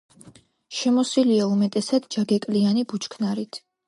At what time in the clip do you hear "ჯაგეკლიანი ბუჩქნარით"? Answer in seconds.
2.15-3.61